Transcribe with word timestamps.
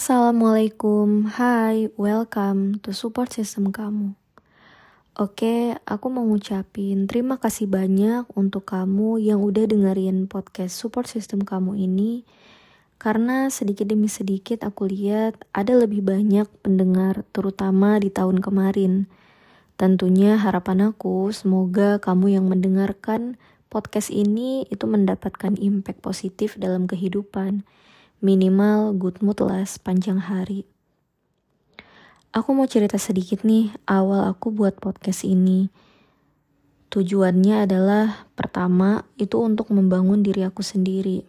Assalamualaikum, 0.00 1.28
hai, 1.28 1.92
welcome 2.00 2.80
to 2.80 2.96
support 2.96 3.36
system 3.36 3.68
kamu. 3.68 4.16
Oke, 5.12 5.76
aku 5.84 6.08
mau 6.08 6.24
ngucapin 6.24 7.04
terima 7.04 7.36
kasih 7.36 7.68
banyak 7.68 8.24
untuk 8.32 8.64
kamu 8.64 9.20
yang 9.20 9.44
udah 9.44 9.68
dengerin 9.68 10.24
podcast 10.24 10.72
support 10.80 11.04
system 11.04 11.44
kamu 11.44 11.84
ini. 11.84 12.24
Karena 12.96 13.52
sedikit 13.52 13.92
demi 13.92 14.08
sedikit 14.08 14.64
aku 14.64 14.88
lihat 14.88 15.36
ada 15.52 15.76
lebih 15.76 16.00
banyak 16.00 16.48
pendengar 16.64 17.20
terutama 17.36 18.00
di 18.00 18.08
tahun 18.08 18.40
kemarin. 18.40 19.04
Tentunya 19.76 20.40
harapan 20.40 20.96
aku 20.96 21.28
semoga 21.28 22.00
kamu 22.00 22.40
yang 22.40 22.48
mendengarkan 22.48 23.36
podcast 23.68 24.08
ini 24.08 24.64
itu 24.72 24.88
mendapatkan 24.88 25.60
impact 25.60 26.00
positif 26.00 26.56
dalam 26.56 26.88
kehidupan 26.88 27.68
minimal 28.20 28.92
good 28.92 29.24
mood 29.24 29.40
lah 29.40 29.64
sepanjang 29.64 30.20
hari. 30.20 30.68
Aku 32.30 32.52
mau 32.54 32.68
cerita 32.68 33.00
sedikit 33.00 33.42
nih 33.42 33.74
awal 33.88 34.28
aku 34.28 34.52
buat 34.54 34.78
podcast 34.78 35.26
ini. 35.26 35.72
Tujuannya 36.92 37.66
adalah 37.66 38.28
pertama 38.36 39.08
itu 39.16 39.40
untuk 39.40 39.72
membangun 39.72 40.20
diri 40.20 40.44
aku 40.46 40.60
sendiri. 40.60 41.24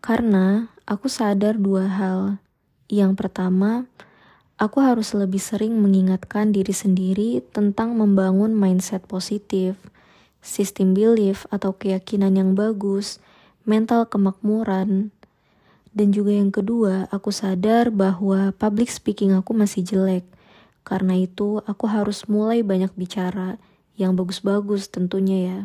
Karena 0.00 0.72
aku 0.88 1.06
sadar 1.06 1.60
dua 1.60 1.86
hal. 1.86 2.40
Yang 2.88 3.12
pertama, 3.20 3.86
aku 4.56 4.80
harus 4.80 5.12
lebih 5.12 5.38
sering 5.38 5.76
mengingatkan 5.78 6.50
diri 6.50 6.72
sendiri 6.72 7.44
tentang 7.52 7.94
membangun 7.94 8.56
mindset 8.56 9.04
positif, 9.04 9.76
sistem 10.40 10.96
belief 10.96 11.44
atau 11.52 11.76
keyakinan 11.76 12.34
yang 12.34 12.50
bagus, 12.56 13.20
mental 13.68 14.08
kemakmuran, 14.10 15.14
dan 15.94 16.10
juga 16.10 16.34
yang 16.34 16.50
kedua, 16.50 17.06
aku 17.14 17.30
sadar 17.30 17.94
bahwa 17.94 18.50
public 18.58 18.90
speaking 18.90 19.30
aku 19.30 19.54
masih 19.54 19.86
jelek. 19.86 20.26
Karena 20.82 21.14
itu, 21.14 21.62
aku 21.70 21.86
harus 21.86 22.26
mulai 22.26 22.66
banyak 22.66 22.90
bicara 22.98 23.62
yang 23.94 24.18
bagus-bagus 24.18 24.90
tentunya 24.90 25.38
ya. 25.38 25.60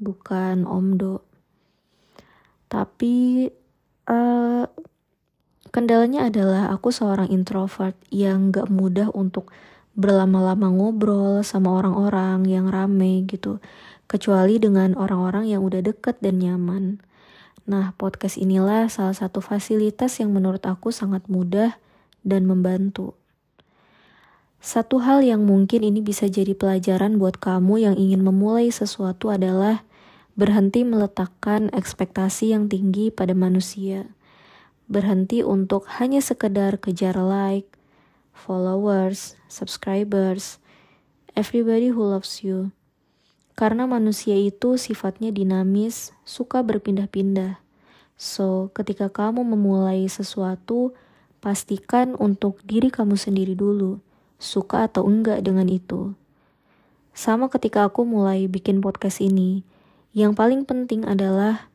Bukan 0.00 0.64
omdo. 0.64 1.20
Tapi 2.72 3.46
uh, 4.08 4.64
kendalanya 5.68 6.32
adalah 6.32 6.72
aku 6.72 6.88
seorang 6.88 7.28
introvert 7.28 7.94
yang 8.08 8.48
gak 8.48 8.72
mudah 8.72 9.12
untuk 9.12 9.52
berlama-lama 9.94 10.72
ngobrol 10.72 11.44
sama 11.44 11.84
orang-orang 11.84 12.48
yang 12.48 12.72
rame 12.72 13.28
gitu. 13.28 13.60
Kecuali 14.08 14.56
dengan 14.56 14.96
orang-orang 14.96 15.52
yang 15.52 15.60
udah 15.60 15.84
deket 15.84 16.16
dan 16.24 16.40
nyaman. 16.40 17.04
Nah, 17.64 17.96
podcast 17.96 18.36
inilah 18.36 18.92
salah 18.92 19.16
satu 19.16 19.40
fasilitas 19.40 20.20
yang 20.20 20.36
menurut 20.36 20.60
aku 20.68 20.92
sangat 20.92 21.24
mudah 21.32 21.80
dan 22.20 22.44
membantu. 22.44 23.16
Satu 24.60 25.00
hal 25.00 25.24
yang 25.24 25.44
mungkin 25.44 25.84
ini 25.84 26.04
bisa 26.04 26.28
jadi 26.28 26.52
pelajaran 26.52 27.16
buat 27.16 27.40
kamu 27.40 27.84
yang 27.88 27.96
ingin 27.96 28.24
memulai 28.24 28.68
sesuatu 28.68 29.32
adalah 29.32 29.84
berhenti 30.36 30.84
meletakkan 30.84 31.72
ekspektasi 31.72 32.52
yang 32.52 32.68
tinggi 32.68 33.08
pada 33.08 33.32
manusia. 33.32 34.12
Berhenti 34.84 35.40
untuk 35.40 35.88
hanya 35.96 36.20
sekedar 36.20 36.76
kejar 36.76 37.16
like, 37.16 37.68
followers, 38.36 39.40
subscribers, 39.48 40.60
everybody 41.32 41.88
who 41.88 42.04
loves 42.04 42.44
you. 42.44 42.76
Karena 43.54 43.86
manusia 43.86 44.34
itu 44.34 44.74
sifatnya 44.74 45.30
dinamis, 45.30 46.10
suka 46.26 46.66
berpindah-pindah. 46.66 47.62
So, 48.18 48.74
ketika 48.74 49.10
kamu 49.10 49.46
memulai 49.46 50.10
sesuatu, 50.10 50.94
pastikan 51.38 52.18
untuk 52.18 52.58
diri 52.66 52.90
kamu 52.90 53.14
sendiri 53.14 53.54
dulu, 53.54 54.02
suka 54.42 54.90
atau 54.90 55.06
enggak 55.06 55.46
dengan 55.46 55.70
itu. 55.70 56.18
Sama 57.14 57.46
ketika 57.46 57.86
aku 57.86 58.02
mulai 58.02 58.50
bikin 58.50 58.82
podcast 58.82 59.22
ini, 59.22 59.62
yang 60.10 60.34
paling 60.34 60.66
penting 60.66 61.06
adalah 61.06 61.70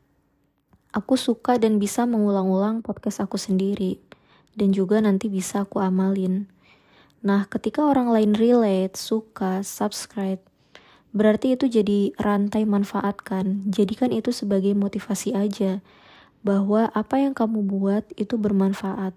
aku 0.92 1.16
suka 1.16 1.56
dan 1.56 1.80
bisa 1.80 2.04
mengulang-ulang 2.04 2.84
podcast 2.84 3.24
aku 3.24 3.40
sendiri, 3.40 3.96
dan 4.52 4.76
juga 4.76 5.00
nanti 5.00 5.32
bisa 5.32 5.64
aku 5.64 5.80
amalin. 5.80 6.44
Nah, 7.24 7.48
ketika 7.48 7.88
orang 7.88 8.12
lain 8.12 8.32
relate, 8.36 9.00
suka, 9.00 9.64
subscribe, 9.64 10.44
Berarti 11.10 11.58
itu 11.58 11.66
jadi 11.66 12.14
rantai 12.22 12.62
manfaatkan. 12.62 13.66
Jadikan 13.66 14.14
itu 14.14 14.30
sebagai 14.30 14.70
motivasi 14.78 15.34
aja 15.34 15.82
bahwa 16.46 16.86
apa 16.94 17.18
yang 17.18 17.34
kamu 17.34 17.66
buat 17.66 18.06
itu 18.14 18.38
bermanfaat. 18.38 19.12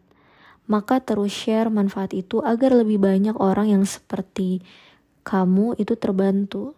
Maka 0.66 1.04
terus 1.04 1.30
share 1.30 1.70
manfaat 1.70 2.18
itu 2.18 2.42
agar 2.42 2.74
lebih 2.74 2.98
banyak 2.98 3.38
orang 3.38 3.78
yang 3.78 3.86
seperti 3.86 4.66
kamu 5.22 5.78
itu 5.78 5.94
terbantu. 5.94 6.74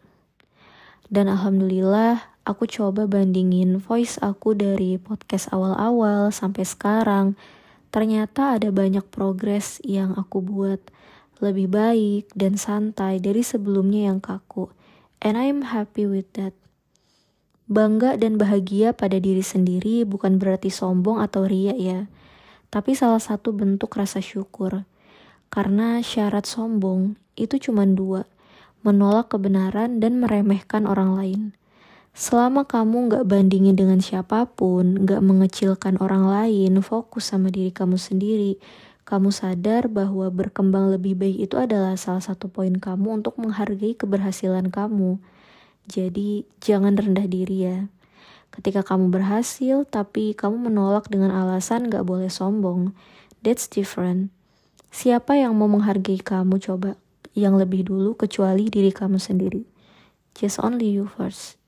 Dan 1.08 1.32
alhamdulillah 1.32 2.36
aku 2.44 2.68
coba 2.68 3.08
bandingin 3.08 3.80
voice 3.80 4.20
aku 4.20 4.52
dari 4.52 5.00
podcast 5.00 5.47
awal-awal 5.56 6.28
sampai 6.36 6.68
sekarang. 6.68 7.40
Ternyata 7.88 8.59
ada 8.59 8.68
banyak 8.68 9.08
progres 9.08 9.80
yang 9.88 10.12
aku 10.20 10.44
buat 10.44 10.84
lebih 11.40 11.72
baik 11.72 12.36
dan 12.36 12.59
santai 12.59 13.24
dari 13.24 13.46
sebelumnya 13.46 14.12
yang 14.12 14.20
kaku 14.20 14.68
and 15.22 15.36
I 15.40 15.48
am 15.48 15.72
happy 15.72 16.08
with 16.09 16.28
that. 16.40 16.56
Bangga 17.66 18.14
dan 18.22 18.38
bahagia 18.38 18.94
pada 18.94 19.18
diri 19.18 19.42
sendiri 19.42 20.06
bukan 20.06 20.38
berarti 20.38 20.70
sombong 20.70 21.18
atau 21.18 21.50
ria 21.50 21.74
ya, 21.74 22.06
tapi 22.70 22.94
salah 22.94 23.22
satu 23.22 23.56
bentuk 23.56 23.96
rasa 23.98 24.22
syukur. 24.22 24.86
Karena 25.50 26.03
syarat 26.03 26.46
sombong 26.46 27.18
itu 27.34 27.58
cuma 27.58 27.88
dua, 27.90 28.30
menolak 28.86 29.34
kebenaran 29.34 29.98
dan 29.98 30.22
meremehkan 30.22 30.86
orang 30.86 31.18
lain. 31.18 31.42
Selama 32.16 32.64
kamu 32.64 33.12
gak 33.12 33.26
bandingin 33.28 33.76
dengan 33.76 34.00
siapa 34.00 34.47
pun, 34.47 35.03
gak 35.03 35.20
mengecilkan 35.20 36.00
orang 36.00 36.30
lain, 36.32 36.80
fokus 36.80 37.34
sama 37.34 37.52
diri 37.52 37.76
kamu 37.76 38.00
sendiri, 38.00 38.56
kamu 39.05 39.29
sadar 39.29 39.85
bahwa 39.85 40.33
berkembang 40.33 40.89
lebih 40.89 41.13
baik 41.13 41.38
itu 41.45 41.61
adalah 41.61 41.93
salah 41.93 42.25
satu 42.25 42.49
poin 42.49 42.73
kamu 42.73 43.21
untuk 43.21 43.38
menghargai 43.38 43.93
keberhasilan 43.93 44.73
kamu. 44.73 45.21
Jadi, 45.85 46.49
jangan 46.57 46.97
rendah 46.97 47.29
diri 47.29 47.69
ya. 47.69 47.85
Ketika 48.49 48.81
kamu 48.81 49.13
berhasil, 49.13 49.85
tapi 49.85 50.33
kamu 50.33 50.73
menolak 50.73 51.05
dengan 51.13 51.29
alasan 51.29 51.85
gak 51.93 52.01
boleh 52.01 52.33
sombong, 52.33 52.97
that's 53.45 53.69
different. 53.69 54.33
Siapa 54.89 55.37
yang 55.37 55.53
mau 55.53 55.69
menghargai 55.69 56.17
kamu 56.25 56.57
coba? 56.57 56.97
Yang 57.37 57.61
lebih 57.61 57.81
dulu 57.85 58.17
kecuali 58.17 58.73
diri 58.73 58.89
kamu 58.89 59.22
sendiri. 59.22 59.69
Just 60.33 60.57
only 60.57 60.89
you 60.89 61.05
first. 61.05 61.61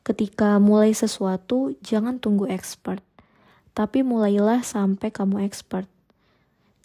Ketika 0.00 0.56
mulai 0.56 0.96
sesuatu, 0.96 1.76
jangan 1.84 2.16
tunggu 2.16 2.48
expert. 2.48 3.04
Tapi 3.76 4.00
mulailah 4.00 4.64
sampai 4.64 5.12
kamu 5.12 5.44
expert 5.44 5.84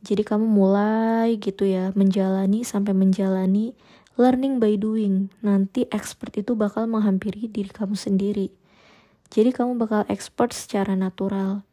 jadi 0.03 0.27
kamu 0.27 0.43
mulai 0.43 1.39
gitu 1.39 1.63
ya, 1.63 1.95
menjalani 1.95 2.67
sampai 2.67 2.91
menjalani 2.91 3.71
learning 4.19 4.59
by 4.59 4.75
doing. 4.75 5.31
Nanti 5.39 5.87
expert 5.95 6.35
itu 6.35 6.59
bakal 6.59 6.91
menghampiri 6.91 7.47
diri 7.47 7.71
kamu 7.71 7.95
sendiri. 7.95 8.51
Jadi 9.31 9.55
kamu 9.55 9.79
bakal 9.79 10.03
expert 10.11 10.51
secara 10.51 10.93
natural. 10.99 11.63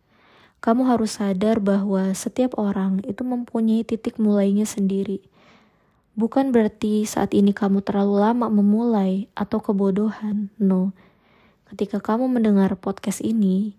Kamu 0.63 0.87
harus 0.87 1.19
sadar 1.19 1.59
bahwa 1.59 2.07
setiap 2.15 2.55
orang 2.55 3.03
itu 3.03 3.27
mempunyai 3.27 3.83
titik 3.83 4.17
mulainya 4.23 4.65
sendiri. 4.65 5.19
Bukan 6.15 6.55
berarti 6.55 7.03
saat 7.11 7.35
ini 7.35 7.51
kamu 7.51 7.83
terlalu 7.83 8.23
lama 8.23 8.47
memulai 8.47 9.27
atau 9.35 9.59
kebodohan. 9.59 10.55
No. 10.55 10.95
Ketika 11.67 11.99
kamu 11.99 12.31
mendengar 12.31 12.79
podcast 12.79 13.25
ini, 13.27 13.75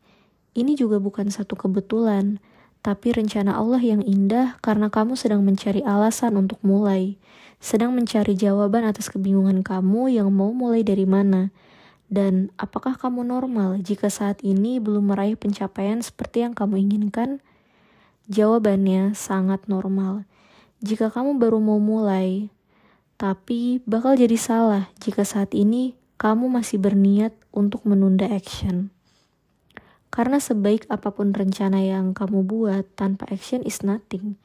ini 0.60 0.76
juga 0.76 1.00
bukan 1.00 1.32
satu 1.32 1.56
kebetulan 1.56 2.44
tapi 2.82 3.14
rencana 3.14 3.54
Allah 3.54 3.78
yang 3.78 4.02
indah 4.02 4.58
karena 4.62 4.90
kamu 4.90 5.14
sedang 5.14 5.46
mencari 5.46 5.86
alasan 5.86 6.34
untuk 6.34 6.58
mulai, 6.66 7.22
sedang 7.62 7.94
mencari 7.94 8.34
jawaban 8.34 8.90
atas 8.90 9.14
kebingungan 9.14 9.62
kamu 9.62 10.10
yang 10.10 10.34
mau 10.34 10.50
mulai 10.50 10.82
dari 10.82 11.06
mana. 11.06 11.54
Dan 12.12 12.52
apakah 12.60 13.00
kamu 13.00 13.24
normal 13.24 13.80
jika 13.80 14.12
saat 14.12 14.44
ini 14.44 14.84
belum 14.84 15.16
meraih 15.16 15.40
pencapaian 15.40 16.04
seperti 16.04 16.44
yang 16.44 16.52
kamu 16.52 16.84
inginkan? 16.84 17.40
Jawabannya 18.28 19.16
sangat 19.16 19.70
normal. 19.72 20.28
Jika 20.84 21.08
kamu 21.14 21.40
baru 21.40 21.62
mau 21.64 21.80
mulai, 21.80 22.52
tapi 23.16 23.80
bakal 23.86 24.18
jadi 24.18 24.36
salah 24.36 24.90
jika 24.98 25.22
saat 25.22 25.54
ini 25.54 25.94
kamu 26.18 26.50
masih 26.50 26.82
berniat 26.82 27.32
untuk 27.54 27.86
menunda 27.86 28.26
action. 28.26 28.90
Karena 30.12 30.44
sebaik 30.44 30.92
apa 30.92 31.16
pun 31.16 31.32
rencana 31.32 31.80
yang 31.80 32.12
kamu 32.12 32.44
buat, 32.44 32.84
tanpa 33.00 33.32
action 33.32 33.64
is 33.64 33.80
nothing. 33.80 34.36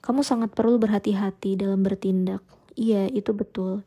Kamu 0.00 0.24
sangat 0.24 0.56
perlu 0.56 0.80
berhati-hati 0.80 1.60
dalam 1.60 1.84
bertindak. 1.84 2.40
Iya, 2.72 3.12
itu 3.12 3.36
betul. 3.36 3.84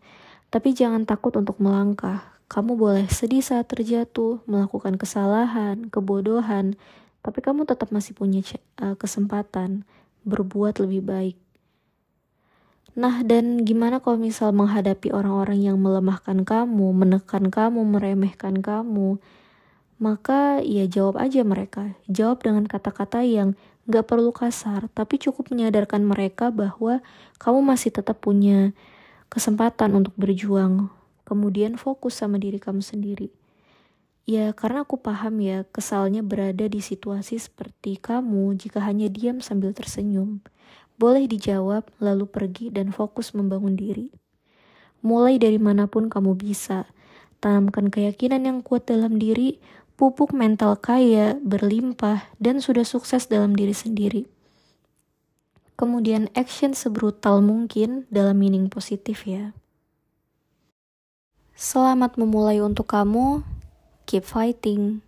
Tapi 0.53 0.77
jangan 0.77 1.09
takut 1.09 1.33
untuk 1.33 1.57
melangkah. 1.57 2.37
Kamu 2.47 2.79
boleh 2.79 3.09
sedih 3.11 3.41
saat 3.43 3.67
terjatuh, 3.67 4.39
melakukan 4.47 4.95
kesalahan, 4.95 5.89
kebodohan, 5.91 6.79
tapi 7.19 7.43
kamu 7.43 7.67
tetap 7.67 7.91
masih 7.91 8.15
punya 8.15 8.39
uh, 8.79 8.95
kesempatan 8.95 9.83
berbuat 10.23 10.79
lebih 10.79 11.03
baik. 11.03 11.37
Nah, 12.97 13.21
dan 13.21 13.61
gimana 13.61 14.01
kalau 14.01 14.17
misal 14.17 14.55
menghadapi 14.55 15.13
orang-orang 15.13 15.59
yang 15.59 15.77
melemahkan 15.77 16.41
kamu, 16.41 16.97
menekan 16.97 17.53
kamu, 17.53 17.83
meremehkan 17.83 18.63
kamu? 18.63 19.21
Maka 19.97 20.61
ya 20.61 20.85
jawab 20.85 21.17
aja 21.17 21.41
mereka. 21.41 21.97
Jawab 22.05 22.45
dengan 22.45 22.69
kata-kata 22.69 23.25
yang 23.25 23.57
gak 23.89 24.05
perlu 24.05 24.29
kasar, 24.29 24.91
tapi 24.93 25.17
cukup 25.17 25.49
menyadarkan 25.49 26.05
mereka 26.05 26.53
bahwa 26.53 27.01
kamu 27.41 27.59
masih 27.65 27.89
tetap 27.89 28.21
punya 28.21 28.75
kesempatan 29.31 29.97
untuk 29.97 30.13
berjuang. 30.19 30.93
Kemudian 31.25 31.75
fokus 31.75 32.19
sama 32.19 32.37
diri 32.37 32.61
kamu 32.61 32.79
sendiri. 32.79 33.33
Ya, 34.27 34.51
karena 34.51 34.83
aku 34.83 34.99
paham 34.99 35.39
ya, 35.39 35.63
kesalnya 35.71 36.19
berada 36.19 36.67
di 36.67 36.83
situasi 36.83 37.39
seperti 37.39 37.95
kamu 37.95 38.59
jika 38.59 38.83
hanya 38.83 39.07
diam 39.07 39.39
sambil 39.39 39.71
tersenyum. 39.71 40.43
Boleh 40.99 41.31
dijawab, 41.31 41.87
lalu 42.03 42.27
pergi 42.27 42.67
dan 42.67 42.91
fokus 42.91 43.31
membangun 43.31 43.79
diri. 43.79 44.11
Mulai 44.99 45.39
dari 45.39 45.55
mana 45.55 45.87
pun 45.87 46.11
kamu 46.11 46.35
bisa, 46.35 46.91
tanamkan 47.39 47.87
keyakinan 47.87 48.43
yang 48.43 48.59
kuat 48.59 48.91
dalam 48.91 49.15
diri, 49.15 49.63
pupuk 49.97 50.31
mental 50.31 50.77
kaya, 50.77 51.35
berlimpah, 51.41 52.29
dan 52.37 52.61
sudah 52.61 52.85
sukses 52.85 53.25
dalam 53.25 53.57
diri 53.57 53.73
sendiri. 53.73 54.29
Kemudian 55.77 56.29
action 56.37 56.77
sebrutal 56.77 57.41
mungkin 57.41 58.05
dalam 58.13 58.37
meaning 58.37 58.69
positif 58.69 59.25
ya. 59.25 59.53
Selamat 61.57 62.21
memulai 62.21 62.61
untuk 62.61 62.89
kamu. 62.93 63.41
Keep 64.05 64.25
fighting. 64.29 65.01